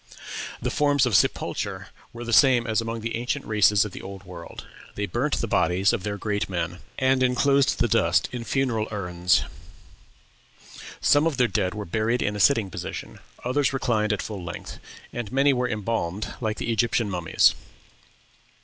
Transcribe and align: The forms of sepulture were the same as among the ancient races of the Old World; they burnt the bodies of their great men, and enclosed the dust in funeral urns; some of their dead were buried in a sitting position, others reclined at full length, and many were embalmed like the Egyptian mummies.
The 0.59 0.71
forms 0.71 1.05
of 1.05 1.15
sepulture 1.15 1.89
were 2.11 2.23
the 2.23 2.33
same 2.33 2.65
as 2.65 2.81
among 2.81 3.01
the 3.01 3.15
ancient 3.17 3.45
races 3.45 3.85
of 3.85 3.91
the 3.91 4.01
Old 4.01 4.23
World; 4.23 4.65
they 4.95 5.05
burnt 5.05 5.35
the 5.41 5.47
bodies 5.47 5.93
of 5.93 6.01
their 6.01 6.17
great 6.17 6.49
men, 6.49 6.79
and 6.97 7.21
enclosed 7.21 7.77
the 7.77 7.87
dust 7.87 8.27
in 8.31 8.43
funeral 8.43 8.87
urns; 8.89 9.43
some 11.01 11.27
of 11.27 11.37
their 11.37 11.47
dead 11.47 11.75
were 11.75 11.85
buried 11.85 12.23
in 12.23 12.35
a 12.35 12.39
sitting 12.39 12.71
position, 12.71 13.19
others 13.43 13.73
reclined 13.73 14.11
at 14.11 14.23
full 14.23 14.43
length, 14.43 14.79
and 15.13 15.31
many 15.31 15.53
were 15.53 15.69
embalmed 15.69 16.33
like 16.41 16.57
the 16.57 16.71
Egyptian 16.73 17.07
mummies. 17.07 17.53